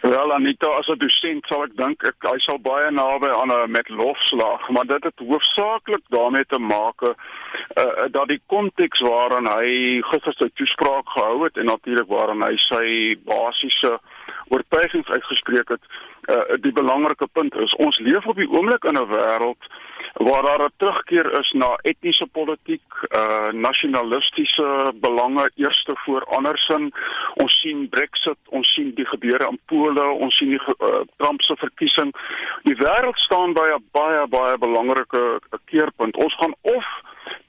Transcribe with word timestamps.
Wel 0.00 0.32
Anita, 0.32 0.66
as 0.66 0.86
'n 0.86 0.98
dosent 0.98 1.46
sal 1.46 1.64
ek 1.64 1.74
dink 1.76 2.04
ek 2.06 2.22
hy 2.22 2.38
sal 2.44 2.58
baie 2.62 2.90
naby 2.90 3.26
aan 3.34 3.50
'n 3.50 3.70
met 3.70 3.88
lofslag, 3.88 4.68
maar 4.70 4.86
dit 4.86 5.04
het 5.04 5.18
hoofsaaklik 5.18 6.04
daarmee 6.08 6.46
te 6.46 6.58
maak 6.58 7.02
uh, 7.02 7.14
dat 8.10 8.28
die 8.28 8.40
konteks 8.46 9.00
waarin 9.00 9.46
hy 9.46 9.98
gister 10.10 10.34
sy 10.38 10.48
toespraak 10.54 11.08
gehou 11.08 11.44
het 11.44 11.56
en 11.56 11.66
natuurlik 11.66 12.08
waarin 12.08 12.42
hy 12.42 12.54
sy 12.56 12.86
basiese 13.26 13.98
oortuigings 14.48 15.08
uitgespreek 15.08 15.68
het, 15.68 15.82
uh, 16.28 16.56
die 16.60 16.72
belangrike 16.72 17.28
punt 17.32 17.54
is 17.54 17.74
ons 17.74 17.98
leef 17.98 18.26
op 18.26 18.36
die 18.36 18.50
oomblik 18.50 18.84
in 18.84 18.98
'n 18.98 19.08
wêreld 19.08 19.62
waar 20.14 20.42
daar 20.42 20.64
'n 20.64 20.72
terugkeer 20.76 21.38
is 21.38 21.50
na 21.50 21.78
etniese 21.82 22.26
politiek, 22.26 22.82
uh 23.10 23.48
nasionalistiese 23.52 24.92
belange 24.94 25.50
eerste 25.54 25.92
voor 26.04 26.24
andersin. 26.24 26.92
Ons 27.34 27.60
sien 27.60 27.88
Brexit, 27.88 28.38
ons 28.48 28.74
sien 28.74 28.94
die 28.94 29.06
gebeure 29.06 29.48
in 29.48 29.58
Pole, 29.66 30.04
ons 30.04 30.36
sien 30.36 30.48
die 30.48 30.60
uh, 30.66 31.00
Trump 31.16 31.42
se 31.42 31.56
verkiesing. 31.56 32.14
Die 32.62 32.76
wêreld 32.76 33.16
staan 33.16 33.52
by 33.52 33.68
'n 33.74 33.84
baie 33.92 34.26
baie 34.26 34.58
belangrike 34.58 35.40
keerpunt. 35.64 36.16
Ons 36.16 36.34
gaan 36.34 36.54
of 36.60 36.86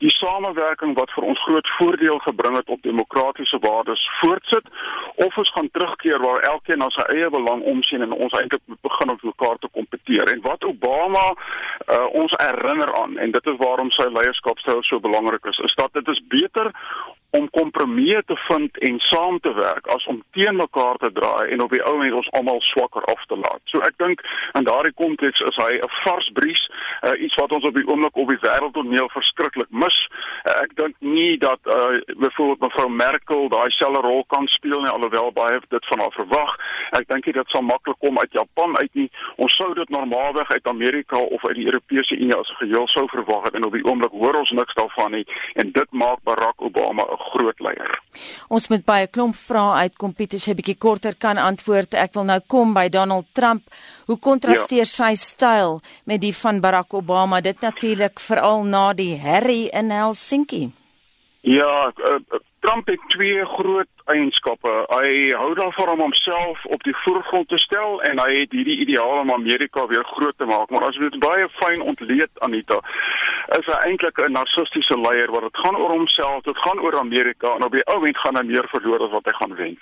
die 0.03 0.11
samewerking 0.15 0.95
wat 0.95 1.11
vir 1.15 1.25
ons 1.31 1.41
groot 1.43 1.69
voordeel 1.77 2.19
gebring 2.23 2.55
het 2.55 2.69
op 2.69 2.81
demokratiese 2.81 3.59
waardes 3.59 4.03
voortsit 4.19 4.67
of 5.15 5.37
ons 5.37 5.51
gaan 5.55 5.69
terugkeer 5.71 6.21
waar 6.23 6.45
elkeen 6.51 6.79
na 6.79 6.87
sy 6.95 7.03
eie 7.15 7.29
belang 7.29 7.63
omsien 7.67 8.05
en 8.05 8.15
ons 8.15 8.35
eintlik 8.39 8.63
begin 8.87 9.11
om 9.11 9.19
mekaar 9.21 9.57
te 9.59 9.71
kompeteer. 9.75 10.31
En 10.31 10.41
wat 10.45 10.63
Obama 10.63 11.25
uh, 11.33 12.05
ons 12.21 12.35
herinner 12.39 12.93
aan 13.01 13.17
en 13.17 13.31
dit 13.35 13.51
is 13.51 13.59
waarom 13.59 13.91
sy 13.91 14.07
leierskapstyl 14.07 14.83
so 14.87 15.03
belangrik 15.03 15.45
is 15.51 15.59
is 15.67 15.75
dat 15.75 15.93
dit 15.93 16.07
is 16.15 16.21
beter 16.31 16.71
om 17.37 17.49
kompromieë 17.53 18.21
te 18.25 18.35
vind 18.47 18.77
en 18.87 18.99
saam 18.99 19.39
te 19.39 19.53
werk 19.53 19.87
as 19.93 20.05
om 20.09 20.21
teen 20.31 20.55
mekaar 20.55 20.97
te 20.97 21.11
draai 21.13 21.51
en 21.53 21.61
op 21.61 21.73
die 21.73 21.81
ou 21.85 21.99
end 22.03 22.15
ons 22.17 22.31
almal 22.37 22.61
swakker 22.71 23.05
af 23.13 23.25
te 23.29 23.37
laat. 23.37 23.61
So 23.69 23.83
ek 23.85 23.97
dink 24.01 24.23
in 24.57 24.65
daardie 24.65 24.95
konteks 24.97 25.41
is 25.49 25.59
hy 25.61 25.77
'n 25.77 25.91
vars 26.03 26.29
bries, 26.33 26.63
uh, 27.03 27.13
iets 27.21 27.35
wat 27.35 27.51
ons 27.51 27.65
op 27.65 27.75
die 27.75 27.87
oomblik 27.87 28.17
op 28.17 28.27
die 28.29 28.41
wêreldtoneel 28.41 29.09
verskriklik 29.13 29.69
mis. 29.69 29.97
Uh, 30.45 30.61
ek 30.63 30.75
dink 30.75 30.95
nie 30.99 31.37
dat 31.37 31.59
uh, 31.65 32.01
byvoorbeeld 32.17 32.65
mevrou 32.65 32.89
Merkel 32.89 33.49
daai 33.49 33.69
selfde 33.69 34.01
rol 34.01 34.23
kan 34.27 34.47
speel 34.47 34.81
nie 34.81 34.89
alhoewel 34.89 35.31
baie 35.31 35.59
dit 35.69 35.85
van 35.85 35.99
haar 35.99 36.15
verwag. 36.17 36.55
Ek 36.91 37.07
dink 37.07 37.25
dit 37.25 37.49
sal 37.49 37.61
maklik 37.61 37.99
kom 37.99 38.19
uit 38.19 38.33
Japan 38.33 38.77
uit 38.77 38.93
nie. 38.93 39.09
Ons 39.35 39.55
sou 39.55 39.73
dit 39.73 39.89
normaalweg 39.89 40.49
uit 40.49 40.67
Amerika 40.67 41.17
of 41.17 41.45
uit 41.45 41.55
die 41.55 41.65
Europese 41.65 42.15
Unie 42.15 42.35
as 42.35 42.55
geheel 42.57 42.87
sou 42.87 43.05
verwag 43.07 43.43
het 43.43 43.55
en 43.55 43.65
op 43.65 43.73
die 43.73 43.85
oomblik 43.85 44.11
hoor 44.11 44.39
ons 44.39 44.51
niks 44.51 44.73
daarvan 44.73 45.11
nie 45.11 45.25
en 45.53 45.71
dit 45.71 45.91
maak 45.91 46.23
Barack 46.23 46.61
Obama 46.61 47.03
'n 47.03 47.18
groot 47.33 47.59
leier. 47.59 47.91
Ons 48.49 48.67
moet 48.71 48.83
baie 48.85 49.07
klomp 49.07 49.35
vrae 49.37 49.85
uitkom 49.85 50.15
Pieter 50.17 50.41
sy 50.41 50.55
bietjie 50.57 50.77
korter 50.79 51.17
kan 51.19 51.37
antwoord. 51.41 51.93
Ek 51.93 52.15
wil 52.17 52.27
nou 52.31 52.39
kom 52.47 52.73
by 52.77 52.87
Donald 52.93 53.29
Trump. 53.37 53.67
Hoe 54.07 54.17
kontrasteer 54.17 54.85
ja. 54.85 54.89
sy 54.89 55.13
styl 55.19 55.79
met 56.09 56.23
die 56.23 56.33
van 56.35 56.61
Barack 56.63 56.95
Obama? 56.97 57.41
Dit 57.41 57.61
natuurlik 57.65 58.19
veral 58.23 58.65
na 58.65 58.89
die 58.97 59.15
herrie 59.19 59.67
in 59.69 59.93
Helsinki. 59.93 60.69
Ja, 61.41 61.93
uh, 61.97 62.39
Trump 62.59 62.87
het 62.87 62.99
twee 63.07 63.45
groot 63.45 63.87
eienskappe. 64.05 64.71
Hy 64.87 65.31
hou 65.31 65.53
daarvan 65.55 65.89
om 65.89 65.99
homself 65.99 66.65
op 66.65 66.83
die 66.83 66.95
voorgrond 66.95 67.47
te 67.47 67.57
stel 67.57 68.01
en 68.03 68.19
hy 68.19 68.33
het 68.41 68.51
hierdie 68.51 68.79
ideaal 68.83 69.21
om 69.21 69.31
Amerika 69.33 69.85
weer 69.87 70.03
groot 70.03 70.37
te 70.37 70.45
maak. 70.45 70.69
Maar 70.69 70.89
as 70.89 70.99
jy 70.99 71.07
dit 71.09 71.19
baie 71.23 71.47
fyn 71.61 71.81
ontleed 71.81 72.43
Anita, 72.43 72.81
is 73.57 73.65
hy 73.65 73.77
eintlik 73.87 74.19
'n 74.19 74.35
narcistiese 74.35 74.99
leier 74.99 75.31
wat 75.31 75.47
dit 75.47 75.61
gaan 75.63 75.77
oor 75.77 75.95
homself, 75.95 76.43
dit 76.43 76.57
gaan 76.57 76.79
oor 76.79 76.99
Amerika 76.99 77.55
en 77.55 77.63
op 77.63 77.71
die 77.71 77.85
ou 77.87 78.05
end 78.05 78.17
gaan 78.17 78.35
hy 78.35 78.43
meer 78.43 78.67
verloor 78.67 79.07
as 79.07 79.11
wat 79.11 79.25
hy 79.25 79.35
gaan 79.39 79.55
wen. 79.55 79.79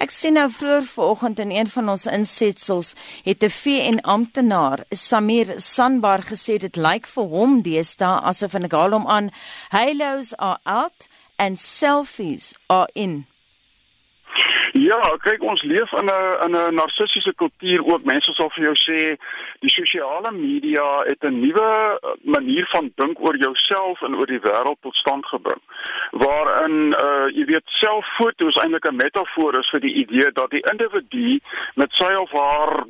Ek 0.00 0.10
sien 0.10 0.34
nou 0.38 0.48
vroeër 0.50 0.84
vanoggend 0.84 1.38
in 1.38 1.50
een 1.50 1.70
van 1.72 1.88
ons 1.88 2.06
insetsels 2.06 2.94
het 3.24 3.42
'n 3.44 3.50
VN 3.50 3.98
amptenaar, 4.02 4.84
Samir 4.90 5.54
Sanbar 5.60 6.22
gesê 6.22 6.58
dit 6.58 6.76
lyk 6.76 7.06
vir 7.06 7.24
hom 7.24 7.62
deesdae 7.62 8.20
asof 8.30 8.54
en 8.54 8.64
ek 8.64 8.72
haal 8.72 8.92
hom 8.92 9.06
aan, 9.06 9.30
halos 9.70 10.34
are 10.38 10.58
out 10.64 11.08
and 11.38 11.58
selfies 11.58 12.54
are 12.68 12.88
in. 12.94 13.26
Ja, 14.78 14.98
kyk 15.24 15.42
ons 15.42 15.62
leef 15.66 15.92
in 15.92 16.06
'n 16.06 16.44
in 16.46 16.54
'n 16.56 16.74
narcistiese 16.74 17.32
kultuur 17.34 17.84
ook. 17.84 18.04
Mense 18.04 18.32
sal 18.32 18.50
vir 18.54 18.64
jou 18.64 18.76
sê 18.76 19.16
die 19.60 19.70
sosiale 19.70 20.30
media 20.32 20.86
het 21.10 21.22
'n 21.24 21.40
nuwe 21.40 21.70
uh, 21.98 22.14
manier 22.22 22.66
van 22.70 22.92
dink 22.94 23.20
oor 23.20 23.36
jouself 23.36 24.02
en 24.02 24.14
oor 24.14 24.26
die 24.26 24.40
wêreld 24.40 24.80
tot 24.80 24.94
stand 24.94 25.26
gebring. 25.26 25.62
Waarin 26.10 26.94
uh 27.06 27.26
jy 27.38 27.44
weet 27.44 27.66
selffoto's 27.66 28.56
eintlik 28.56 28.86
'n 28.86 28.96
metafoor 28.96 29.58
is 29.58 29.70
vir 29.70 29.80
die 29.80 29.94
idee 29.94 30.32
dat 30.32 30.50
die 30.50 30.66
individu 30.70 31.40
met 31.74 31.90
sy 31.92 32.12
of 32.14 32.30
haar 32.30 32.84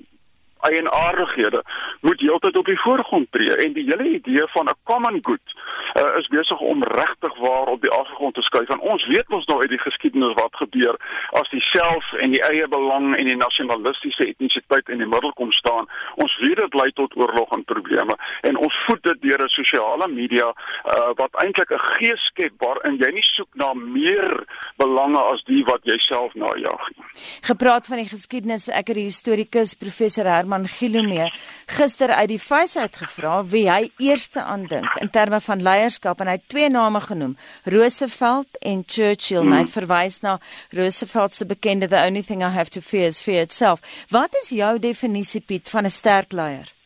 eienaardighede 0.60 1.62
moet 2.00 2.20
heeltyd 2.20 2.56
op 2.56 2.66
die 2.66 2.80
voorgrond 2.80 3.32
tree 3.32 3.56
en 3.56 3.72
die 3.72 3.84
hele 3.84 4.08
idee 4.08 4.46
van 4.54 4.68
'n 4.68 4.78
common 4.84 5.18
good 5.22 5.46
uh, 5.94 6.18
is 6.18 6.28
besig 6.28 6.60
om 6.60 6.84
regtig 6.84 7.38
waar 7.38 7.66
op 7.66 7.80
die 7.80 7.90
agtergrond 7.90 8.34
te 8.34 8.42
skuif. 8.42 8.68
En 8.68 8.80
ons 8.80 9.06
weet 9.06 9.28
mos 9.28 9.44
nou 9.44 9.60
uit 9.60 9.70
die 9.70 9.78
geskiedenis 9.78 10.34
wat 10.34 10.56
gebeur 10.56 10.96
as 11.40 11.48
die 11.50 11.62
self 11.70 12.12
en 12.12 12.30
die 12.30 12.42
eie 12.42 12.68
belang 12.68 13.16
en 13.16 13.24
die 13.30 13.36
nasionalistiese 13.36 14.26
etnisiteit 14.26 14.88
in 14.88 14.98
die 14.98 15.10
middel 15.14 15.32
kom 15.32 15.52
staan. 15.52 15.88
Ons 16.14 16.36
weet 16.42 16.56
dit 16.56 16.74
lei 16.74 16.90
tot 16.92 17.16
oorlog 17.16 17.52
en 17.56 17.64
probleme 17.64 18.16
en 18.40 18.56
ons 18.56 18.80
voed 18.86 19.02
dit 19.02 19.22
deur 19.22 19.44
'n 19.44 19.48
sosiale 19.48 20.08
media 20.08 20.48
uh, 20.48 21.10
wat 21.16 21.34
eintlik 21.44 21.70
'n 21.70 21.86
gees 21.98 22.22
skep 22.30 22.52
waarin 22.58 22.96
jy 22.96 23.10
nie 23.12 23.28
soek 23.34 23.48
na 23.54 23.74
meer 23.74 24.44
belange 24.76 25.18
as 25.18 25.42
die 25.44 25.64
wat 25.64 25.80
jy 25.82 25.98
self 25.98 26.34
najag 26.34 26.84
nie. 26.96 27.04
Gepraat 27.42 27.86
van 27.86 27.96
die 27.96 28.08
geskiedenis, 28.08 28.68
ek 28.68 28.88
het 28.88 28.96
die 28.96 29.08
historikus 29.10 29.74
professor 29.74 30.24
Herman 30.24 30.47
Gilomee 30.68 31.28
gister 31.66 32.10
uit 32.14 32.28
die 32.28 32.38
face 32.38 32.80
uit 32.80 32.96
gevra 32.96 33.42
wie 33.44 33.66
hy 33.70 33.90
eerste 33.98 34.42
aandink 34.42 34.96
in 35.02 35.10
terme 35.10 35.40
van 35.40 35.62
leierskap 35.62 36.20
en 36.20 36.30
hy 36.30 36.38
het 36.38 36.48
twee 36.48 36.70
name 36.72 37.00
genoem, 37.00 37.36
Roosevelt 37.64 38.58
en 38.60 38.82
Churchill. 38.86 39.44
Hmm. 39.44 39.52
Hy 39.52 39.60
het 39.66 39.74
verwys 39.74 40.20
na 40.24 40.38
Roosevelt 40.70 41.32
se 41.34 41.46
bekende 41.46 41.88
the 41.88 42.00
only 42.00 42.22
thing 42.22 42.42
I 42.42 42.52
have 42.54 42.70
to 42.70 42.80
fear 42.80 43.06
is 43.06 43.22
fear 43.22 43.42
itself. 43.42 43.84
Wat 44.10 44.34
is 44.42 44.50
jou 44.56 44.78
definisie 44.78 45.40
Piet 45.40 45.68
van 45.68 45.84
'n 45.84 45.90
sterk 45.90 46.32
leier? 46.32 46.77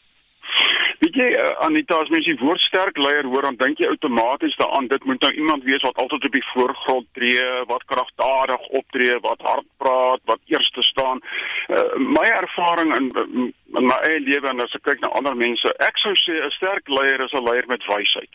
Weet 1.02 1.16
jy 1.18 1.32
uh, 1.34 1.48
Anita 1.66 1.96
as 1.98 2.10
mens 2.14 2.28
die 2.28 2.36
woord 2.38 2.62
sterk 2.62 2.98
leier 3.00 3.26
hoor 3.26 3.42
dan 3.42 3.56
dink 3.58 3.80
jy 3.82 3.88
outomaties 3.90 4.54
daaraan 4.60 4.86
dit 4.92 5.04
moet 5.08 5.24
nou 5.24 5.32
iemand 5.34 5.64
wees 5.66 5.82
wat 5.82 5.98
altyd 5.98 6.28
op 6.28 6.36
die 6.36 6.44
voorgrond 6.52 7.08
tree, 7.18 7.46
wat 7.70 7.82
kragtadig 7.90 8.68
optree, 8.80 9.16
wat 9.24 9.42
hard 9.42 9.66
praat, 9.82 10.22
wat 10.30 10.38
eerste 10.52 10.84
staan. 10.86 11.18
Uh, 11.66 11.82
my 11.98 12.28
ervaring 12.36 12.94
in 12.94 13.10
in 13.78 13.86
my 13.86 13.96
eie 14.06 14.20
lewe 14.20 14.48
en 14.50 14.60
as 14.60 14.74
ek 14.76 14.84
kyk 14.88 15.00
na 15.00 15.08
ander 15.18 15.34
mense, 15.38 15.68
ek 15.80 15.98
sou 16.02 16.12
sê 16.20 16.34
'n 16.44 16.50
sterk 16.58 16.88
leier 16.88 17.20
is 17.24 17.32
'n 17.32 17.44
leier 17.44 17.66
met 17.68 17.84
wysheid. 17.88 18.32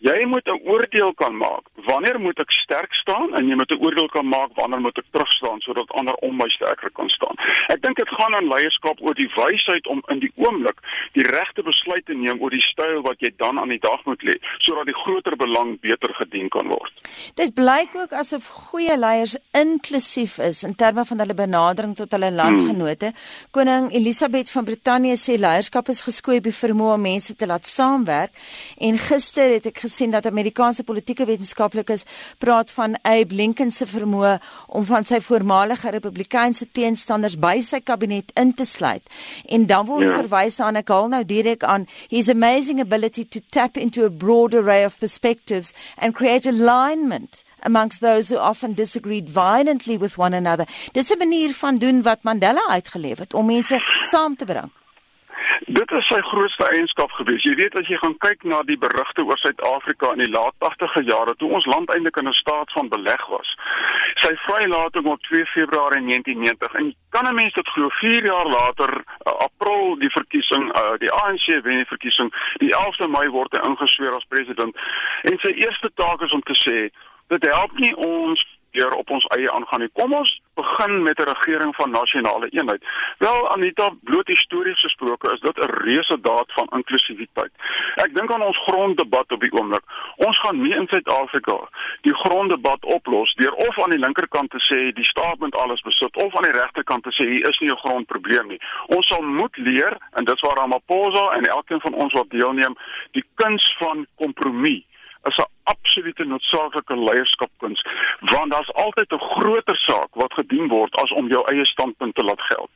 Jy 0.00 0.26
moet 0.26 0.46
'n 0.48 0.60
oordeel 0.68 1.14
kan 1.14 1.36
maak. 1.36 1.64
Wanneer 1.86 2.20
moet 2.20 2.38
ek 2.38 2.50
sterk 2.50 2.92
staan 2.94 3.34
en 3.34 3.48
jy 3.48 3.54
moet 3.54 3.70
'n 3.70 3.82
oordeel 3.84 4.08
kan 4.08 4.28
maak 4.28 4.50
wanneer 4.54 4.80
moet 4.80 4.98
ek 4.98 5.08
terug 5.12 5.32
staan 5.32 5.60
sodat 5.60 5.90
ander 5.90 6.14
om 6.14 6.36
my 6.36 6.48
sterker 6.48 6.90
kan 6.90 7.08
staan. 7.08 7.36
Ek 7.68 7.82
dink 7.82 7.96
dit 7.96 8.08
gaan 8.08 8.34
aan 8.34 8.48
leierskap 8.48 9.00
oor 9.00 9.14
die 9.14 9.30
wysheid 9.36 9.86
om 9.86 10.02
in 10.08 10.18
die 10.18 10.32
oomblik 10.36 10.78
die 11.12 11.26
regte 11.26 11.62
besluit 11.62 12.06
te 12.06 12.14
neem 12.14 12.40
oor 12.42 12.50
die 12.50 12.66
styl 12.72 13.02
wat 13.02 13.20
jy 13.20 13.32
dan 13.36 13.58
aan 13.58 13.72
die 13.72 13.80
dag 13.80 14.04
moet 14.04 14.22
lê 14.22 14.36
sodat 14.58 14.86
die 14.86 15.00
groter 15.02 15.36
belang 15.36 15.80
beter 15.80 16.14
gedien 16.14 16.48
kan 16.48 16.68
word. 16.68 16.92
Dit 17.34 17.54
blyk 17.54 17.96
ook 17.96 18.12
asof 18.12 18.46
goeie 18.46 18.98
leiers 18.98 19.38
inklusief 19.52 20.38
is 20.38 20.62
in 20.64 20.74
terme 20.74 21.04
van 21.04 21.18
hulle 21.18 21.34
benadering 21.34 21.94
tot 21.96 22.12
hulle 22.12 22.30
landgenote. 22.32 23.12
Hmm. 23.12 23.50
Koning 23.50 23.92
Elisabeth 23.92 24.50
van 24.50 24.65
Brittanje 24.66 25.14
sê 25.14 25.36
leierskap 25.38 25.88
is 25.92 26.00
geskoei 26.02 26.40
by 26.42 26.50
vermoë 26.50 26.96
om 26.96 27.04
mense 27.06 27.34
te 27.38 27.46
laat 27.46 27.68
saamwerk 27.70 28.32
en 28.82 28.98
gister 28.98 29.52
het 29.54 29.68
ek 29.70 29.78
gesien 29.84 30.10
dat 30.10 30.26
Amerikaanse 30.26 30.82
politieke 30.88 31.26
wetenskaplikes 31.28 32.02
praat 32.42 32.72
van 32.74 32.98
Abe 33.06 33.38
Lincoln 33.38 33.70
se 33.70 33.86
vermoë 33.86 34.34
om 34.74 34.86
van 34.88 35.06
sy 35.06 35.20
voormalige 35.22 35.94
Republikeinse 35.94 36.66
teenstanders 36.74 37.38
by 37.38 37.60
sy 37.62 37.80
kabinet 37.80 38.34
in 38.34 38.54
te 38.58 38.66
sluit. 38.66 39.06
En 39.46 39.68
dan 39.70 39.86
word 39.86 40.10
ja. 40.10 40.18
verwys 40.18 40.58
na 40.58 40.72
ek 40.82 40.90
haal 40.90 41.10
nou 41.14 41.22
direk 41.22 41.62
aan 41.62 41.86
his 42.10 42.28
amazing 42.32 42.82
ability 42.82 43.24
to 43.24 43.44
tap 43.54 43.78
into 43.78 44.04
a 44.04 44.10
broad 44.10 44.54
array 44.54 44.82
of 44.84 44.98
perspectives 44.98 45.74
and 45.96 46.18
create 46.18 46.46
alignment 46.46 47.44
amongst 47.66 48.00
those 48.00 48.28
who 48.28 48.38
often 48.38 48.72
disagreed 48.72 49.28
violently 49.28 49.96
with 49.98 50.16
one 50.18 50.34
another. 50.34 50.66
Dis 50.92 51.10
'n 51.10 51.18
manier 51.18 51.52
van 51.54 51.78
doen 51.78 52.02
wat 52.02 52.22
Mandela 52.22 52.66
uitgeleef 52.68 53.18
het 53.18 53.34
om 53.34 53.46
mense 53.46 53.80
saam 53.98 54.36
te 54.36 54.44
bring. 54.44 54.55
Dit 55.64 55.90
is 55.90 56.06
sy 56.08 56.20
grootste 56.20 56.66
eienskap 56.68 57.10
gewees. 57.16 57.44
Jy 57.46 57.54
weet 57.56 57.76
as 57.78 57.88
jy 57.88 57.96
gaan 58.02 58.16
kyk 58.24 58.44
na 58.44 58.62
die 58.68 58.76
berigte 58.78 59.24
oor 59.24 59.38
Suid-Afrika 59.40 60.12
in 60.12 60.24
die 60.24 60.30
laat 60.30 60.54
80e 60.60 61.02
jare 61.08 61.34
toe 61.40 61.50
ons 61.58 61.66
land 61.66 61.90
eintlik 61.94 62.16
in 62.20 62.28
'n 62.28 62.36
staat 62.36 62.72
van 62.72 62.88
beleg 62.88 63.26
was. 63.26 63.54
Sy 64.22 64.34
vrylating 64.46 65.06
op 65.06 65.22
2 65.22 65.46
Februarie 65.54 66.02
1990 66.04 66.74
en 66.74 66.94
kan 67.10 67.26
'n 67.28 67.34
mens 67.34 67.54
dit 67.54 67.68
glo 67.68 67.88
4 67.88 68.24
jaar 68.24 68.46
later 68.46 68.90
uh, 68.96 69.32
April 69.48 69.98
die 69.98 70.10
verkiesing 70.10 70.64
uh, 70.76 70.98
die 70.98 71.12
ANC 71.12 71.46
wen 71.46 71.80
die 71.82 71.92
verkiesing 71.94 72.32
die 72.58 72.74
11de 72.74 73.08
Mei 73.08 73.28
word 73.28 73.52
hy 73.52 73.62
ingesweer 73.68 74.14
as 74.14 74.28
president 74.28 74.76
en 75.22 75.38
sy 75.38 75.52
eerste 75.56 75.90
taak 75.94 76.20
is 76.20 76.32
om 76.32 76.42
te 76.42 76.56
sê 76.66 76.90
dit 77.28 77.42
help 77.52 77.72
nie 77.78 77.94
ons 77.96 78.55
deur 78.70 78.92
op 78.92 79.10
ons 79.10 79.26
eie 79.36 79.50
aangaan 79.52 79.80
nie. 79.80 79.90
Kom 79.92 80.12
ons 80.14 80.40
begin 80.54 81.02
met 81.02 81.18
'n 81.18 81.28
regering 81.32 81.74
van 81.76 81.90
nasionale 81.90 82.48
eenheid. 82.48 82.84
Wel 83.18 83.50
Anita, 83.50 83.90
bloot 84.02 84.26
histories 84.26 84.80
gesproke 84.80 85.32
is 85.32 85.40
dit 85.40 85.56
'n 85.58 85.70
reuse 85.70 86.20
daad 86.20 86.52
van 86.52 86.66
inklusiwiteit. 86.70 87.52
Ek 87.94 88.14
dink 88.14 88.32
aan 88.32 88.42
ons 88.42 88.58
gronddebat 88.58 89.32
op 89.32 89.40
die 89.40 89.52
oomblik. 89.52 89.82
Ons 90.16 90.40
gaan 90.40 90.62
nie 90.62 90.74
in 90.74 90.86
Suid-Afrika 90.86 91.68
die 92.00 92.14
gronddebat 92.14 92.84
oplos 92.84 93.34
deur 93.34 93.52
of 93.52 93.82
aan 93.82 93.90
die 93.90 93.98
linkerkant 93.98 94.50
te 94.50 94.60
sê 94.68 94.92
die 94.92 95.04
staat 95.04 95.38
moet 95.38 95.56
alles 95.56 95.80
besit 95.80 96.16
of 96.16 96.36
aan 96.36 96.50
die 96.50 96.60
regterkant 96.60 97.02
te 97.02 97.12
sê 97.12 97.28
hier 97.28 97.48
is 97.48 97.58
nie 97.58 97.70
'n 97.70 97.82
grondprobleem 97.84 98.46
nie. 98.46 98.60
Ons 98.86 99.06
sal 99.06 99.22
moet 99.22 99.56
leer 99.56 99.96
en 100.12 100.24
dit 100.24 100.34
is 100.34 100.40
waar 100.40 100.56
Ramaphosa 100.56 101.30
en 101.30 101.46
elkeen 101.46 101.80
van 101.80 101.94
ons 101.94 102.12
wat 102.12 102.30
deelneem, 102.30 102.74
die 103.10 103.24
kuns 103.34 103.76
van 103.78 104.06
kompromie 104.16 104.86
is 105.26 105.36
'n 105.36 105.50
absolute 105.72 106.24
noodsaaklike 106.24 106.96
leierskapkuns 107.08 107.80
want 108.20 108.52
daar's 108.52 108.72
altyd 108.72 109.12
'n 109.12 109.26
groter 109.34 109.76
saak 109.76 110.10
wat 110.14 110.32
gedien 110.32 110.68
word 110.68 110.94
as 111.02 111.10
om 111.12 111.28
jou 111.28 111.42
eie 111.52 111.64
standpunt 111.64 112.14
te 112.14 112.22
laat 112.22 112.40
geld. 112.40 112.70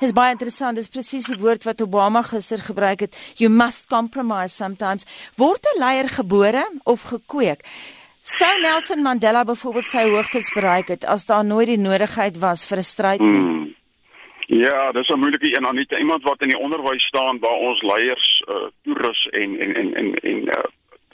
Dit 0.00 0.08
is 0.08 0.12
baie 0.12 0.32
interessant, 0.34 0.76
dis 0.76 0.88
presies 0.88 1.26
die 1.26 1.38
woord 1.38 1.64
wat 1.64 1.82
Obama 1.82 2.22
gister 2.22 2.58
gebruik 2.58 3.00
het. 3.00 3.34
You 3.36 3.50
must 3.50 3.88
compromise 3.88 4.54
sometimes. 4.54 5.06
Word 5.36 5.62
'n 5.66 5.78
leier 5.78 6.08
gebore 6.08 6.64
of 6.84 7.02
gekweek? 7.02 7.60
Sou 8.20 8.60
Nelson 8.60 9.02
Mandela 9.02 9.44
byvoorbeeld 9.44 9.86
sy 9.86 10.02
hoogtes 10.10 10.52
bereik 10.52 10.88
het 10.88 11.04
as 11.04 11.26
daar 11.26 11.44
nooit 11.44 11.66
die 11.66 11.78
nodigheid 11.78 12.38
was 12.38 12.66
vir 12.66 12.78
'n 12.78 12.82
stryd 12.82 13.20
nie? 13.20 13.40
Hmm. 13.40 13.74
Ja, 14.48 14.92
dis 14.92 15.08
'n 15.08 15.18
moeilike 15.18 15.56
een 15.56 15.66
aan 15.66 15.78
iemand 15.98 16.22
wat 16.22 16.40
in 16.40 16.48
die 16.48 16.58
onderwys 16.58 17.04
staan 17.06 17.38
waar 17.38 17.58
ons 17.68 17.82
leiers 17.82 18.44
uh, 18.48 18.54
toerus 18.82 19.26
en 19.30 19.60
en 19.60 19.74
en 19.74 19.94
en 19.94 20.14
en 20.14 20.48
uh, 20.48 20.64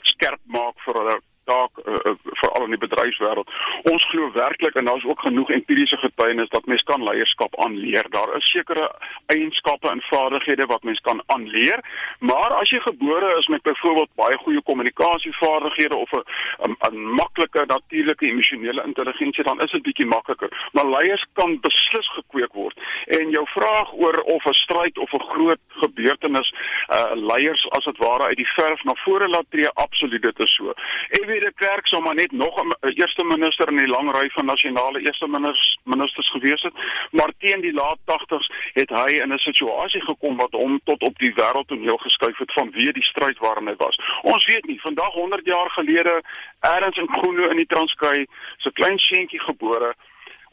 skerp 0.01 0.39
maak 0.43 0.74
vir 0.95 1.03
hulle 1.03 1.17
taak 1.45 1.71
uh, 1.83 1.93
uh, 1.93 2.15
veral 2.41 2.55
in 2.57 2.63
die 2.75 2.87
bedryfswêreld. 2.87 3.49
Ons 3.91 4.07
glo 4.11 4.31
werklik 4.35 4.75
en 4.75 4.85
daar's 4.89 5.05
ook 5.05 5.21
genoeg 5.27 5.51
empiriese 5.55 5.97
getuienis 5.97 6.49
dat 6.49 6.65
mens 6.65 6.83
kan 6.83 7.03
leierskap 7.03 7.59
aanleer. 7.65 8.05
Daar 8.09 8.35
is 8.37 8.51
sekere 8.51 8.91
eienskappe 9.33 9.89
en 9.89 10.01
vaardighede 10.09 10.65
wat 10.65 10.83
mens 10.83 10.99
kan 10.99 11.21
aanleer, 11.25 11.79
maar 12.19 12.53
as 12.59 12.69
jy 12.69 12.79
gebore 12.79 13.35
is 13.39 13.47
met 13.47 13.61
byvoorbeeld 13.61 14.15
baie 14.15 14.37
goeie 14.37 14.61
kommunikasievaardighede 14.61 15.95
of 15.95 16.11
'n 16.11 16.75
'n 16.89 16.97
maklike 17.21 17.65
natuurlike 17.65 18.25
emosionele 18.25 18.83
intelligensie, 18.85 19.43
dan 19.43 19.61
is 19.61 19.71
dit 19.71 19.81
bietjie 19.81 20.05
makliker. 20.05 20.69
Maar 20.71 20.89
leiers 20.89 21.25
kan 21.33 21.59
beslis 21.59 22.09
gekweek 22.13 22.53
word. 22.53 22.79
En 23.05 23.29
jou 23.29 23.45
vraag 23.47 23.93
oor 23.93 24.19
of 24.19 24.45
'n 24.45 24.53
stryd 24.53 24.97
of 24.97 25.13
'n 25.13 25.23
groot 25.33 25.59
gebeurtenis 25.67 26.53
uh 26.89 27.11
leiers 27.13 27.69
as 27.69 27.83
dit 27.83 27.97
ware 27.97 28.23
uit 28.23 28.37
die 28.37 28.53
verf 28.55 28.83
na 28.83 28.93
vore 28.95 29.27
laat 29.27 29.45
tree, 29.49 29.69
absoluut 29.69 30.21
dit 30.21 30.39
is 30.39 30.55
so. 30.55 30.73
Fredie 31.35 31.45
de 31.45 31.53
Klerk 31.55 31.87
sou 31.87 32.01
maar 32.03 32.15
net 32.15 32.31
nog 32.31 32.59
eerste 32.93 33.23
minister 33.23 33.69
in 33.69 33.77
die 33.77 33.87
lang 33.87 34.11
ry 34.11 34.29
van 34.29 34.45
nasionale 34.45 35.01
eerste 35.01 35.27
ministers 35.27 35.77
ministers 35.83 36.31
gewees 36.31 36.61
het, 36.61 36.73
maar 37.11 37.31
teen 37.37 37.61
die 37.61 37.73
laat 37.73 37.99
80s 38.09 38.47
het 38.73 38.89
hy 38.89 39.11
in 39.21 39.33
'n 39.33 39.37
situasie 39.37 40.01
gekom 40.01 40.37
wat 40.37 40.51
hom 40.51 40.79
tot 40.83 41.01
op 41.03 41.17
die 41.19 41.33
wêreldtoneel 41.33 41.97
geskuif 41.97 42.37
het 42.37 42.51
vanweë 42.57 42.91
die 42.93 43.09
stryd 43.11 43.37
waarin 43.37 43.67
hy 43.67 43.75
was. 43.77 43.99
Ons 44.21 44.45
weet 44.45 44.65
nie, 44.65 44.81
vandag 44.81 45.13
100 45.13 45.45
jaar 45.45 45.69
gelede 45.69 46.21
ergens 46.59 46.97
in 46.97 47.09
Groenlo 47.09 47.49
in 47.49 47.57
die 47.57 47.71
Transkei, 47.73 48.25
so 48.57 48.69
klein 48.69 48.97
seentjie 48.97 49.39
gebore 49.39 49.95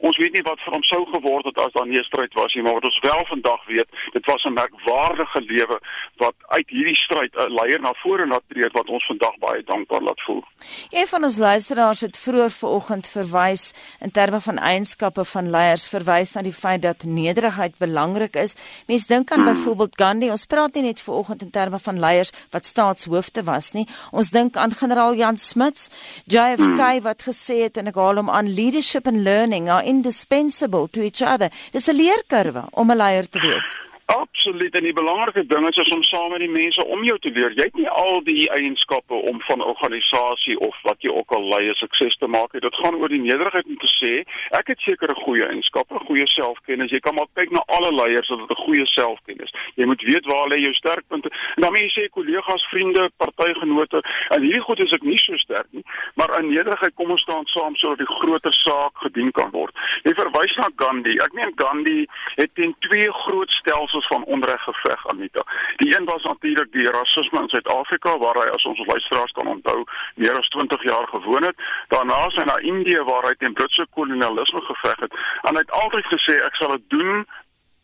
Ons 0.02 0.19
weet 0.19 0.34
nie 0.34 0.43
wat 0.43 0.58
van 0.64 0.75
hom 0.76 0.82
sou 0.82 1.00
geword 1.12 1.46
het 1.46 1.58
as 1.62 1.72
daar 1.76 1.87
nie 1.87 1.99
'n 1.99 2.10
stryd 2.10 2.34
was 2.34 2.54
nie, 2.54 2.62
maar 2.62 2.75
wat 2.78 2.90
ons 2.90 3.00
wel 3.00 3.25
vandag 3.34 3.62
weet, 3.66 3.88
dit 4.12 4.25
was 4.26 4.44
'n 4.44 4.52
merkwaardige 4.52 5.40
lewe 5.40 5.78
wat 6.16 6.34
uit 6.49 6.69
hierdie 6.69 6.96
stryd 6.96 7.32
'n 7.34 7.54
leier 7.58 7.81
na 7.81 7.93
vore 8.02 8.26
laat 8.26 8.43
tree 8.49 8.69
wat 8.72 8.88
ons 8.88 9.06
vandag 9.06 9.37
baie 9.38 9.62
dankbaar 9.62 10.02
laat 10.02 10.20
voel. 10.20 10.43
Een 10.90 11.06
van 11.06 11.25
ons 11.25 11.37
luisteraars 11.37 12.00
het 12.00 12.19
vroeër 12.19 12.50
vanoggend 12.50 13.06
verwys 13.08 13.75
in 14.00 14.10
terme 14.10 14.40
van 14.40 14.58
eienskappe 14.58 15.25
van 15.25 15.50
leiers 15.50 15.88
verwys 15.88 16.34
na 16.34 16.43
die 16.43 16.52
feit 16.52 16.82
dat 16.82 17.04
nederigheid 17.04 17.78
belangrik 17.78 18.37
is. 18.37 18.56
Mense 18.87 19.06
dink 19.06 19.31
aan 19.31 19.44
hmm. 19.44 19.52
byvoorbeeld 19.52 19.96
Gandhi. 19.96 20.31
Ons 20.31 20.46
praat 20.46 20.75
nie 20.75 20.82
net 20.82 21.00
vanoggend 21.00 21.43
in 21.43 21.50
terme 21.50 21.78
van 21.78 21.99
leiers 21.99 22.32
wat 22.50 22.64
staatshoofde 22.64 23.44
was 23.44 23.72
nie. 23.72 23.87
Ons 24.10 24.31
dink 24.31 24.56
aan 24.56 24.72
generaal 24.72 25.14
Jan 25.14 25.38
Smuts, 25.38 25.88
JFK 26.26 26.81
hmm. 26.81 27.02
wat 27.02 27.22
gesê 27.22 27.62
het 27.62 27.76
en 27.76 27.87
ek 27.87 27.94
haal 27.94 28.16
hom 28.16 28.31
aan 28.31 28.54
leadership 28.54 29.06
and 29.06 29.22
learning 29.22 29.70
are 29.70 29.91
indispensable 29.92 30.88
to 30.88 31.00
each 31.08 31.22
other. 31.22 31.50
Dis 31.74 31.88
'n 31.88 31.96
leerkurwe 32.00 32.62
om 32.80 32.90
'n 32.90 32.96
leier 32.96 33.26
te 33.28 33.38
wees. 33.44 33.68
Absoluut 34.12 34.75
en 34.75 34.82
die 34.82 34.93
belangrike 34.93 35.47
ding 35.47 35.69
is 35.69 35.91
om 35.94 36.03
saam 36.03 36.31
met 36.31 36.43
die 36.44 36.50
mense 36.50 36.85
om 36.85 37.05
jou 37.05 37.19
te 37.19 37.31
leer. 37.31 37.55
Jy 37.56 37.69
het 37.69 37.79
nie 37.79 37.88
al 37.88 38.20
die 38.26 38.49
eienskappe 38.53 39.14
om 39.14 39.41
van 39.49 39.59
'n 39.59 39.70
organisasie 39.73 40.59
of 40.59 40.76
wat 40.82 40.99
jy 41.00 41.11
ook 41.11 41.32
al 41.32 41.49
lei 41.49 41.69
'n 41.69 41.81
sukses 41.82 42.17
te 42.17 42.26
maak 42.26 42.53
nie. 42.53 42.61
Dit 42.61 42.75
gaan 42.75 42.94
oor 42.94 43.09
die 43.09 43.20
nederigheid 43.20 43.67
om 43.67 43.79
te 43.79 43.91
sê, 44.00 44.12
ek 44.59 44.67
het 44.67 44.81
sekere 44.81 45.14
goeie 45.14 45.47
eienskappe, 45.47 45.99
goeie 45.99 46.26
selfkennis. 46.26 46.91
Jy 46.91 46.99
kan 46.99 47.14
maar 47.14 47.26
kyk 47.35 47.50
na 47.50 47.62
alle 47.67 47.93
leiers 47.94 48.29
dat 48.29 48.38
hulle 48.38 48.55
goeie 48.55 48.87
selfkennis. 48.87 49.53
Jy 49.75 49.85
moet 49.85 50.03
weet 50.03 50.26
waar 50.26 50.49
lê 50.49 50.56
jou 50.61 50.75
sterkpunte. 50.75 51.29
En 51.56 51.62
dan 51.62 51.73
moet 51.73 51.81
jy 51.81 51.88
sê 51.88 52.09
kollegas, 52.09 52.64
vriende, 52.64 53.11
partygenote, 53.17 54.03
en 54.29 54.43
hierdie 54.43 54.61
goed 54.61 54.81
is 54.81 54.93
ek 54.93 55.03
nie 55.03 55.19
so 55.19 55.37
sterk 55.37 55.67
nie, 55.70 55.85
maar 56.14 56.38
in 56.38 56.49
nederigheid 56.49 56.94
kom 56.94 57.11
ons 57.11 57.23
staan 57.23 57.47
saam 57.47 57.76
sodat 57.76 57.99
die 57.99 58.14
groter 58.19 58.53
saak 58.53 58.93
gedien 58.94 59.31
kan 59.31 59.50
word. 59.50 59.75
Jy 60.03 60.14
verwys 60.14 60.56
na 60.56 60.69
Gandhi. 60.76 61.17
Ek 61.19 61.32
meen 61.32 61.53
Gandhi 61.56 62.06
het 62.35 62.55
teen 62.55 62.75
twee 62.79 63.12
groot 63.12 63.50
stelsels 63.50 64.01
stelsels 64.02 64.06
van 64.06 64.25
onreg 64.34 64.62
geveg 64.62 65.06
Anita. 65.06 65.43
Die 65.76 65.96
een 65.96 66.04
was 66.04 66.22
natuurlik 66.22 66.72
die 66.72 66.90
rasisme 66.90 67.40
in 67.40 67.49
Suid-Afrika 67.49 68.19
waar 68.19 68.34
hy 68.34 68.49
as 68.50 68.64
ons 68.64 68.87
luisteraars 68.87 69.32
kan 69.32 69.46
onthou 69.46 69.84
meer 70.16 70.37
as 70.38 70.49
20 70.49 70.82
jaar 70.82 71.08
gewoon 71.08 71.43
het. 71.43 71.56
Daarna 71.88 72.26
is 72.26 72.34
hy 72.34 72.44
na 72.44 72.58
Indië 72.58 73.02
waar 73.02 73.22
hy 73.22 73.34
teen 73.38 73.52
Britse 73.52 73.87
kolonialisme 73.90 74.60
geveg 74.60 74.99
het 75.00 75.14
en 75.43 75.54
hy 75.54 75.60
het 75.60 75.70
altyd 75.70 76.06
gesê 76.06 76.38
ek 76.44 76.54
sal 76.54 76.76
dit 76.76 76.88
doen 76.88 77.26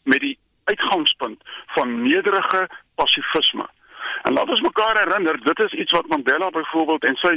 met 0.05 0.21
die 0.21 0.39
uitgangspunt 0.65 1.43
van 1.77 2.03
nederige 2.03 2.69
pasifisme. 2.95 3.67
En 4.23 4.33
laat 4.33 4.49
ons 4.49 4.61
mekaar 4.61 4.97
herinner, 4.99 5.39
dit 5.45 5.59
is 5.59 5.73
iets 5.73 5.93
wat 5.93 6.07
Mandela 6.07 6.51
byvoorbeeld 6.51 7.05
en 7.05 7.17
sy 7.17 7.35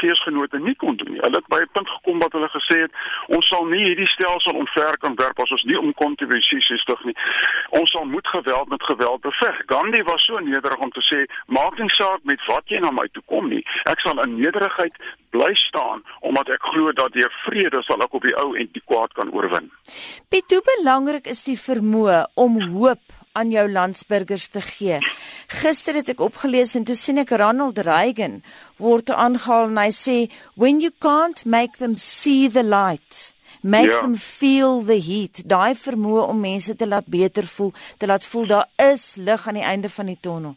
geesgenote 0.00 0.58
nie 0.58 0.74
kon 0.76 0.96
doen 0.96 1.12
nie. 1.12 1.20
Hulle 1.20 1.40
het 1.40 1.48
by 1.54 1.60
'n 1.62 1.72
punt 1.72 1.88
gekom 1.88 2.18
wat 2.18 2.32
hulle 2.32 2.48
gesê 2.48 2.76
het, 2.84 2.92
ons 3.26 3.48
sal 3.48 3.64
nie 3.64 3.84
hierdie 3.84 4.08
stelsel 4.14 4.54
omver 4.54 4.98
kan 4.98 5.14
werp 5.14 5.40
as 5.40 5.50
ons 5.50 5.62
nie 5.62 5.78
om 5.78 5.94
kontinuïsies 5.94 6.84
tog 6.84 7.04
nie. 7.04 7.16
Ons 7.68 7.90
sal 7.90 8.04
moet 8.04 8.26
geweld 8.26 8.68
met 8.68 8.82
geweld 8.82 9.20
beveg. 9.20 9.62
Gandhi 9.66 10.02
was 10.02 10.24
so 10.24 10.38
nederig 10.38 10.78
om 10.78 10.90
te 10.90 11.00
sê, 11.00 11.18
maak 11.46 11.78
nie 11.78 11.88
saak 11.88 12.20
met 12.22 12.40
wat 12.46 12.64
jy 12.66 12.78
na 12.78 12.90
my 12.90 13.08
toe 13.12 13.22
kom 13.26 13.48
nie. 13.48 13.64
Ek 13.84 14.00
sal 14.00 14.22
in 14.22 14.40
nederigheid 14.40 14.94
bly 15.30 15.54
staan 15.54 16.02
omdat 16.20 16.48
ek 16.48 16.62
glo 16.62 16.92
dat 16.92 17.12
deur 17.12 17.32
vrede 17.46 17.82
sal 17.82 18.02
ek 18.02 18.14
op 18.14 18.22
die 18.22 18.36
ou 18.36 18.54
en 18.54 18.68
die 18.72 18.82
kwaad 18.84 19.12
kan 19.12 19.32
oorwin. 19.32 19.70
Piet, 20.28 20.50
hoe 20.50 20.62
belangrik 20.76 21.26
is 21.26 21.44
die 21.44 21.58
vermoë 21.58 22.24
om 22.34 22.60
hoop 22.74 23.21
aan 23.32 23.50
jou 23.50 23.66
landsburgers 23.70 24.48
te 24.48 24.60
gee. 24.60 24.98
Gister 25.62 25.94
het 25.94 26.08
ek 26.12 26.20
opgelees 26.20 26.74
en 26.78 26.84
toe 26.88 26.96
sien 26.96 27.20
ek 27.22 27.34
Ronald 27.40 27.78
Reagan 27.78 28.40
word 28.78 29.10
aangehaal 29.10 29.70
en 29.70 29.78
hy 29.80 29.90
sê 29.94 30.16
when 30.54 30.80
you 30.80 30.92
can't 31.00 31.44
make 31.44 31.78
them 31.78 31.96
see 31.96 32.48
the 32.48 32.64
light 32.64 33.34
make 33.62 33.90
ja. 33.90 34.00
them 34.00 34.16
feel 34.16 34.82
the 34.84 34.98
heat 35.00 35.42
daai 35.46 35.74
vermoë 35.78 36.26
om 36.28 36.40
mense 36.40 36.74
te 36.76 36.88
laat 36.88 37.06
beter 37.06 37.46
voel 37.46 37.72
te 37.98 38.08
laat 38.10 38.24
voel 38.26 38.48
daar 38.54 38.90
is 38.90 39.14
lig 39.16 39.46
aan 39.48 39.60
die 39.60 39.68
einde 39.74 39.90
van 39.92 40.10
die 40.10 40.18
tonnel 40.20 40.56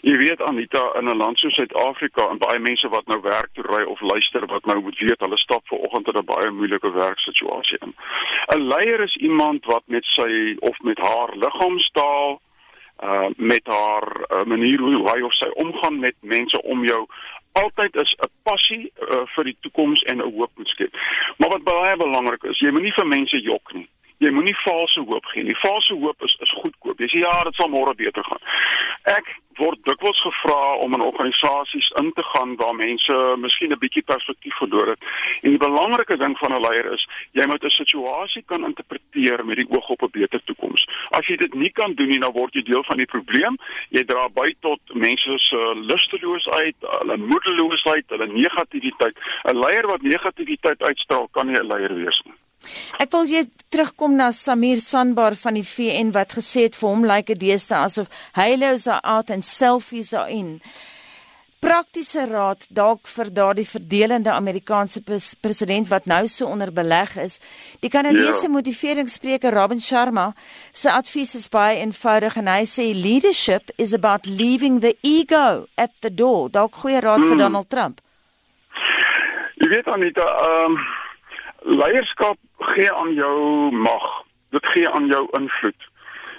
Jy 0.00 0.16
weet 0.16 0.42
Anita 0.42 0.92
in 0.98 1.08
'n 1.08 1.16
land 1.16 1.38
soos 1.38 1.54
Suid-Afrika 1.54 2.28
en 2.30 2.38
baie 2.38 2.58
mense 2.58 2.88
wat 2.88 3.06
nou 3.06 3.20
werk 3.20 3.48
toe 3.52 3.64
ry 3.64 3.82
of 3.84 4.00
luister 4.00 4.46
wat 4.46 4.64
nou 4.66 4.80
moet 4.80 4.98
weet 4.98 5.20
hulle 5.20 5.38
stap 5.38 5.66
ver 5.68 5.78
oggend 5.78 6.08
in 6.08 6.18
'n 6.18 6.24
baie 6.24 6.50
moeilike 6.50 6.92
werksituasie 6.92 7.78
in. 7.80 7.94
'n 8.54 8.66
Leier 8.68 9.00
is 9.00 9.16
iemand 9.16 9.64
wat 9.64 9.82
met 9.86 10.04
sy 10.04 10.56
of 10.60 10.80
met 10.80 10.98
haar 10.98 11.36
liggaamstaal 11.36 12.40
uh 13.02 13.28
met 13.36 13.66
haar 13.66 14.26
uh, 14.28 14.44
manier 14.44 14.78
hoe 14.80 15.10
hy 15.10 15.20
of 15.20 15.34
sy 15.34 15.48
omgaan 15.52 15.98
met 15.98 16.14
mense 16.20 16.62
om 16.62 16.84
jou 16.84 17.06
altyd 17.52 17.96
is 17.96 18.16
'n 18.18 18.30
passie 18.42 18.92
uh, 19.00 19.26
vir 19.34 19.44
die 19.44 19.56
toekoms 19.60 20.02
en 20.02 20.16
'n 20.16 20.32
hoop 20.32 20.50
moet 20.54 20.68
skep. 20.68 20.96
Maar 21.36 21.48
wat 21.48 21.62
baie 21.62 21.96
belangrik 21.96 22.42
is, 22.42 22.58
jy 22.58 22.70
moenie 22.70 22.92
vir 22.92 23.06
mense 23.06 23.40
jok 23.40 23.72
nie 23.72 23.88
jy 24.18 24.30
moenie 24.30 24.56
valse 24.64 25.00
hoop 25.00 25.26
gee 25.32 25.44
nie. 25.44 25.56
Valse 25.62 25.94
hoop 25.94 26.22
is 26.22 26.36
is 26.40 26.52
goedkoop. 26.60 27.00
Jy 27.00 27.08
sê 27.12 27.24
ja, 27.24 27.34
dit 27.44 27.58
sal 27.58 27.68
môre 27.72 27.94
beter 27.94 28.24
gaan. 28.24 28.42
Ek 29.16 29.28
word 29.60 29.80
dikwels 29.88 30.18
gevra 30.20 30.76
om 30.84 30.94
in 30.96 31.04
organisasies 31.04 31.88
in 32.00 32.10
te 32.16 32.24
gaan 32.32 32.56
waar 32.60 32.74
mense 32.76 33.14
miskien 33.40 33.72
'n 33.72 33.78
bietjie 33.84 34.04
perspektief 34.12 34.56
verloor 34.60 34.88
het. 34.92 35.02
En 35.42 35.50
die 35.50 35.64
belangrike 35.66 36.16
ding 36.16 36.36
van 36.38 36.52
'n 36.52 36.60
leier 36.60 36.92
is 36.92 37.06
jy 37.32 37.46
moet 37.46 37.64
'n 37.64 37.78
situasie 37.80 38.42
kan 38.46 38.64
interpreteer 38.64 39.44
met 39.44 39.56
die 39.56 39.68
oog 39.70 39.88
op 39.88 40.02
'n 40.02 40.16
beter 40.18 40.40
toekoms. 40.44 40.86
As 41.10 41.26
jy 41.26 41.36
dit 41.36 41.54
nie 41.54 41.70
kan 41.70 41.94
doen 41.94 42.08
nie, 42.08 42.20
dan 42.20 42.32
word 42.32 42.54
jy 42.54 42.62
deel 42.62 42.84
van 42.84 42.96
die 42.96 43.12
probleem. 43.14 43.56
Jy 43.90 44.04
dra 44.04 44.28
by 44.28 44.54
tot 44.60 44.80
mense 44.94 45.38
se 45.38 45.60
lusteloosheid, 45.74 46.76
hulle 46.80 47.16
moedeloosheid, 47.16 48.04
hulle 48.08 48.26
negativiteit. 48.26 49.16
'n 49.44 49.58
Leier 49.58 49.86
wat 49.86 50.02
negativiteit 50.02 50.82
uitstraal, 50.82 51.28
kan 51.32 51.46
nie 51.46 51.56
'n 51.56 51.66
leier 51.66 51.94
wees 51.94 52.22
nie. 52.24 52.35
Ek 52.98 53.12
wil 53.12 53.28
jy 53.30 53.46
terugkom 53.68 54.16
na 54.16 54.32
Samir 54.32 54.80
Sanbar 54.80 55.34
van 55.34 55.54
die 55.54 55.66
VN 55.66 56.12
wat 56.16 56.36
gesê 56.38 56.66
het 56.68 56.76
vir 56.78 56.88
hom 56.88 57.06
lyk 57.06 57.14
like 57.16 57.34
dit 57.34 57.48
deesdae 57.48 57.84
asof 57.84 58.12
halos 58.32 58.86
are 58.86 59.00
out 59.04 59.30
and 59.30 59.44
selfies 59.44 60.12
are 60.14 60.30
in. 60.30 60.60
praktiese 61.66 62.26
raad 62.30 62.66
dalk 62.70 63.08
vir 63.10 63.30
daardie 63.34 63.66
verdelende 63.66 64.30
Amerikaanse 64.30 65.00
president 65.42 65.88
wat 65.90 66.06
nou 66.06 66.22
so 66.30 66.46
onder 66.46 66.70
beleg 66.72 67.16
is. 67.18 67.40
Die 67.82 67.90
Kanadese 67.90 68.46
ja. 68.46 68.52
motiveringsspreker 68.52 69.54
Robin 69.54 69.80
Sharma 69.80 70.28
se 70.72 70.90
advies 70.92 71.34
is 71.34 71.48
baie 71.50 71.80
eenvoudig 71.80 72.36
en 72.38 72.50
hy 72.52 72.62
sê 72.70 72.90
leadership 72.94 73.72
is 73.82 73.94
about 73.96 74.26
leaving 74.26 74.80
the 74.84 74.94
ego 75.02 75.66
at 75.74 75.90
the 76.00 76.12
door. 76.12 76.50
Dalk 76.54 76.76
goeie 76.82 77.00
raad 77.02 77.24
hmm. 77.24 77.34
vir 77.34 77.42
Donald 77.42 77.70
Trump. 77.72 78.00
Jy 79.56 79.72
weet 79.72 79.90
Anita, 79.90 80.28
ehm 80.46 80.76
um, 80.76 80.78
leierskap 81.66 82.38
gee 82.58 82.92
aan 82.92 83.12
jou 83.14 83.70
mag. 83.74 84.06
Dit 84.50 84.66
gee 84.66 84.88
aan 84.88 85.06
jou 85.06 85.26
invloed. 85.30 85.88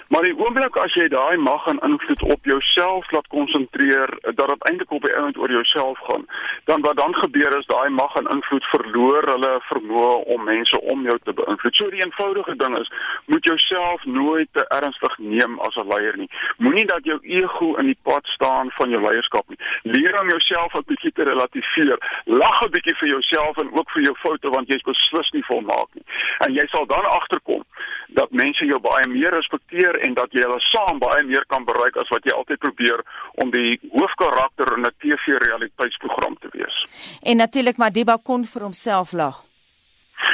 Maar 0.08 0.22
die 0.22 0.36
oomblik 0.40 0.76
as 0.80 0.94
jy 0.96 1.04
daai 1.12 1.36
mag 1.36 1.66
en 1.68 1.78
invloed 1.84 2.22
op 2.32 2.44
jouself 2.48 3.10
laat 3.12 3.26
konsentreer, 3.28 4.08
dat 4.22 4.48
dit 4.48 4.62
eintlik 4.70 4.92
op 4.96 5.02
die 5.04 5.12
einde 5.12 5.38
oor 5.38 5.50
jouself 5.52 5.98
gaan, 6.06 6.24
dan 6.64 6.80
wat 6.80 6.96
dan 6.96 7.14
gebeur 7.14 7.56
is 7.58 7.66
daai 7.68 7.90
mag 7.92 8.14
en 8.16 8.30
invloed 8.32 8.64
verloor 8.72 9.28
hulle 9.28 9.50
vermoë 9.68 10.14
om 10.34 10.44
mense 10.48 10.80
om 10.80 11.04
jou 11.04 11.18
te 11.24 11.34
beïnvloed. 11.40 11.76
So 11.76 11.90
die 11.92 12.00
eenvoudige 12.00 12.56
ding 12.56 12.78
is, 12.78 12.88
moet 13.26 13.44
jouself 13.44 14.04
nooit 14.04 14.48
te 14.52 14.64
ernstig 14.78 15.18
neem 15.18 15.58
as 15.68 15.76
'n 15.76 15.88
leier 15.92 16.16
nie. 16.16 16.30
Moenie 16.56 16.86
dat 16.86 17.04
jou 17.04 17.18
ego 17.22 17.74
in 17.76 17.92
die 17.92 18.00
pad 18.02 18.24
staan 18.26 18.70
van 18.80 18.90
jou 18.90 19.02
leierskap 19.02 19.44
nie. 19.48 19.60
Leer 19.82 20.20
om 20.20 20.28
jouself 20.28 20.74
'n 20.74 20.84
bietjie 20.86 21.12
te 21.12 21.22
relativiseer. 21.22 21.98
Lag 22.24 22.62
'n 22.64 22.70
bietjie 22.70 22.96
vir 22.96 23.08
jouself 23.08 23.56
en 23.58 23.72
ook 23.72 23.90
vir 23.90 24.02
jou 24.02 24.16
foute 24.16 24.48
want 24.48 24.68
jy's 24.68 24.88
beslis 24.88 25.30
nie 25.30 25.44
volmaak 25.44 25.88
nie. 25.92 26.04
En 26.38 26.52
jy 26.52 26.66
sal 26.66 26.86
dan 26.86 27.04
agterkom 27.04 27.64
dat 28.08 28.30
mense 28.30 28.64
jou 28.64 28.80
baie 28.80 29.08
meer 29.08 29.30
respekteer 29.30 29.98
en 30.06 30.14
dat 30.14 30.32
jy 30.32 30.42
hulle 30.46 30.60
saam 30.60 30.98
baie 30.98 31.22
meer 31.22 31.44
kan 31.46 31.64
bereik 31.64 31.96
as 31.96 32.08
wat 32.08 32.24
jy 32.24 32.32
altyd 32.32 32.58
probeer 32.58 33.04
om 33.34 33.50
die 33.50 33.78
hoofkarakter 33.92 34.72
in 34.76 34.86
'n 34.86 34.94
TV-realiteitsprogram 34.98 36.38
te 36.40 36.48
wees. 36.52 36.86
En 37.22 37.36
natuurlik 37.36 37.76
Madiba 37.76 38.16
kon 38.22 38.44
vir 38.44 38.62
homself 38.62 39.12
lag. 39.12 39.44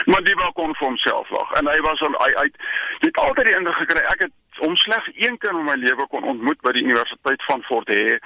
Madiba 0.06 0.50
kon 0.54 0.74
vir 0.74 0.86
homself 0.88 1.30
lag 1.30 1.52
en 1.58 1.66
hy 1.66 1.80
was 1.80 2.00
hy 2.00 2.30
hy 2.40 2.48
het 3.00 3.16
altyd 3.16 3.46
die 3.46 3.56
indruk 3.56 3.76
gekry 3.76 4.02
ek 4.12 4.20
het 4.26 4.32
om 4.58 4.76
slegs 4.76 5.10
een 5.14 5.38
keer 5.38 5.50
in 5.50 5.64
my 5.64 5.74
lewe 5.74 6.06
kon 6.08 6.24
ontmoet 6.24 6.60
by 6.60 6.72
die 6.76 6.82
Universiteit 6.82 7.42
van 7.44 7.62
Fort 7.62 7.88
Hare. 7.88 8.18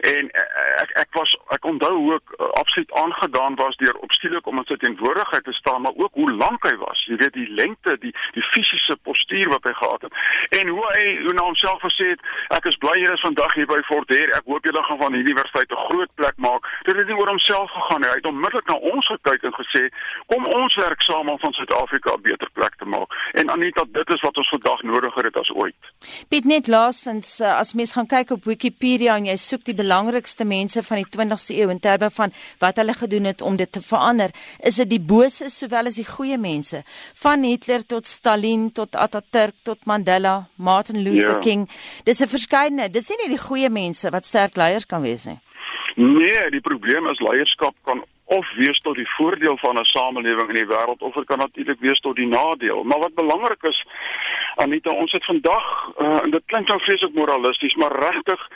En 0.00 0.30
eh, 0.30 0.82
ek 0.82 0.90
ek 1.02 1.18
was 1.18 1.34
ek 1.56 1.64
onthou 1.64 1.92
hoe 1.96 2.14
ek 2.14 2.34
uh, 2.38 2.48
absoluut 2.60 2.92
aangedaan 3.02 3.54
was 3.60 3.76
deur 3.76 3.96
op 4.04 4.12
skielik 4.12 4.46
om 4.46 4.60
in 4.60 4.68
sy 4.68 4.76
teenwoordigheid 4.80 5.44
te 5.44 5.52
staan 5.52 5.82
maar 5.82 5.96
ook 5.96 6.14
hoe 6.14 6.30
lank 6.32 6.64
hy 6.68 6.74
was. 6.80 7.04
Jy 7.10 7.16
weet 7.22 7.36
die 7.36 7.48
lengte 7.48 7.96
die 8.04 8.14
die 8.36 8.44
fisiese 8.52 8.96
postuur 9.08 9.48
wat 9.52 9.66
hy 9.68 9.74
gehad 9.80 10.06
het. 10.06 10.14
En 10.60 10.68
hoe 10.68 10.86
hy 10.92 11.04
hoe 11.24 11.34
na 11.34 11.46
homself 11.48 11.82
gesê 11.84 12.12
het 12.14 12.22
ek 12.58 12.70
is 12.70 12.78
bly 12.84 12.96
jy 13.00 13.12
is 13.12 13.26
vandag 13.26 13.54
hier 13.58 13.70
by 13.70 13.80
Fort 13.88 14.10
Hare. 14.14 14.32
Ek 14.38 14.48
hoop 14.48 14.64
julle 14.68 14.84
gaan 14.88 15.02
van 15.02 15.18
hierdie 15.18 15.34
universiteit 15.34 15.72
'n 15.72 15.84
groot 15.88 16.14
plek 16.14 16.36
maak. 16.36 16.68
Dit 16.88 16.96
het 16.96 17.06
nie 17.06 17.18
oor 17.18 17.32
homself 17.34 17.70
gegaan 17.70 18.04
hy 18.04 18.14
het 18.16 18.26
onmiddellik 18.26 18.66
na 18.66 18.78
ons 18.94 19.06
gekyk 19.06 19.42
en 19.42 19.58
gesê 19.60 19.88
kom 20.26 20.46
ons 20.46 20.74
werk 20.74 21.02
saam 21.02 21.28
om 21.28 21.38
van 21.38 21.52
Suid-Afrika 21.52 22.14
'n 22.14 22.22
beter 22.22 22.50
plek 22.52 22.74
te 22.78 22.84
maak. 22.84 23.10
En 23.32 23.50
Anita 23.50 23.84
dit 23.88 24.10
is 24.10 24.20
wat 24.20 24.36
ons 24.36 24.48
vandag 24.48 24.82
nodiger 24.82 25.24
het 25.24 25.36
as 25.36 25.50
ooit 25.50 25.71
uit. 25.72 25.82
Piet 26.28 26.44
net 26.44 26.66
laasens 26.66 27.40
eh, 27.40 27.52
as 27.58 27.72
mens 27.78 27.92
gaan 27.96 28.08
kyk 28.10 28.32
op 28.36 28.46
Wikipedia 28.48 29.16
en 29.16 29.26
jy 29.28 29.36
soek 29.40 29.64
die 29.68 29.76
belangrikste 29.78 30.46
mense 30.48 30.82
van 30.86 31.02
die 31.02 31.08
20ste 31.16 31.56
eeu 31.56 31.70
in 31.70 31.80
terme 31.82 32.10
van 32.10 32.34
wat 32.62 32.80
hulle 32.80 32.94
gedoen 32.98 33.28
het 33.30 33.42
om 33.42 33.56
dit 33.56 33.70
te 33.72 33.82
verander, 33.82 34.34
is 34.58 34.80
dit 34.82 34.90
die 34.90 35.00
bose 35.00 35.50
sowel 35.50 35.90
as 35.90 36.00
die 36.00 36.08
goeie 36.08 36.38
mense, 36.38 36.82
van 37.22 37.46
Hitler 37.46 37.86
tot 37.86 38.06
Stalin 38.06 38.70
tot 38.74 38.96
Atatürk 38.96 39.54
tot 39.62 39.86
Mandela, 39.86 40.48
Martin 40.56 41.02
Luther 41.02 41.38
ja. 41.38 41.40
King. 41.44 41.68
Dis 42.04 42.20
'n 42.20 42.28
verskeidenheid. 42.28 42.92
Dis 42.92 43.08
nie 43.08 43.18
net 43.22 43.38
die 43.38 43.46
goeie 43.46 43.70
mense 43.70 44.10
wat 44.10 44.26
sterk 44.26 44.56
leiers 44.56 44.86
kan 44.86 45.02
wees 45.02 45.26
nie. 45.26 45.38
Nee, 45.96 46.50
die 46.50 46.60
probleem 46.60 47.06
is 47.06 47.20
leierskap 47.20 47.74
kan 47.84 48.02
of 48.38 48.46
wees 48.54 48.78
tot 48.78 48.96
die 48.96 49.10
voordeel 49.16 49.56
van 49.58 49.78
'n 49.78 49.84
samelewing 49.84 50.48
in 50.48 50.60
die 50.60 50.72
wêreld 50.74 51.00
of 51.06 51.14
dit 51.14 51.24
kan 51.24 51.38
natuurlik 51.38 51.80
wees 51.80 52.00
tot 52.00 52.16
die 52.16 52.26
nadeel. 52.26 52.82
Maar 52.84 52.98
wat 52.98 53.14
belangrik 53.14 53.62
is, 53.62 53.86
Anita, 54.54 54.90
ons 54.90 55.12
het 55.12 55.24
vandag 55.24 55.66
uh, 55.98 56.22
en 56.22 56.30
dit 56.30 56.42
klink 56.46 56.68
nou 56.68 56.80
vreeslik 56.80 57.14
moralisties, 57.14 57.74
maar 57.74 57.92
regtig 57.98 58.48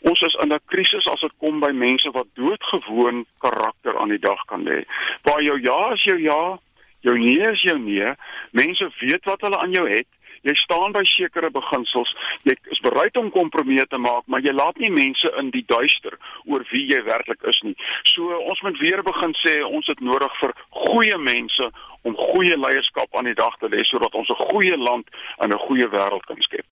ons 0.00 0.20
is 0.20 0.38
in 0.42 0.52
'n 0.52 0.60
krisis 0.66 1.06
as 1.06 1.20
dit 1.20 1.34
kom 1.38 1.60
by 1.60 1.70
mense 1.70 2.10
wat 2.10 2.26
doodgewoon 2.34 3.26
karakter 3.38 3.98
aan 3.98 4.08
die 4.08 4.18
dag 4.18 4.44
kan 4.44 4.62
lê. 4.62 4.84
Waar 5.22 5.42
jou 5.42 5.60
ja 5.60 5.92
is 5.92 6.04
jou 6.04 6.20
ja, 6.20 6.58
jou 7.00 7.18
nee 7.18 7.50
is 7.50 7.62
jou 7.62 7.78
nee. 7.78 8.12
Mense 8.50 8.90
weet 8.98 9.24
wat 9.24 9.40
hulle 9.40 9.58
aan 9.58 9.70
jou 9.70 9.90
het 9.90 10.06
jy 10.42 10.54
staan 10.54 10.92
by 10.92 11.04
sekere 11.04 11.50
beginsels, 11.50 12.10
jy 12.48 12.56
is 12.74 12.82
bereid 12.84 13.16
om 13.16 13.30
kompromieë 13.34 13.86
te 13.90 13.98
maak, 13.98 14.26
maar 14.26 14.42
jy 14.44 14.54
laat 14.54 14.78
nie 14.82 14.90
mense 14.90 15.30
in 15.40 15.50
die 15.54 15.64
duister 15.66 16.18
oor 16.44 16.64
wie 16.72 16.84
jy 16.90 17.02
werklik 17.06 17.42
is 17.48 17.60
nie. 17.66 17.76
So 18.10 18.38
ons 18.38 18.62
moet 18.66 18.78
weer 18.82 19.02
begin 19.06 19.34
sê 19.42 19.60
ons 19.64 19.86
het 19.86 20.00
nodig 20.00 20.38
vir 20.40 20.54
goeie 20.84 21.18
mense 21.18 21.70
om 22.02 22.18
goeie 22.18 22.56
leierskap 22.58 23.14
aan 23.16 23.30
die 23.30 23.38
dag 23.38 23.54
te 23.60 23.70
lê 23.70 23.84
sodat 23.86 24.14
ons 24.14 24.28
'n 24.30 24.44
goeie 24.50 24.76
land 24.76 25.06
en 25.38 25.52
'n 25.52 25.64
goeie 25.66 25.88
wêreld 25.88 26.26
kan 26.26 26.40
skep. 26.40 26.66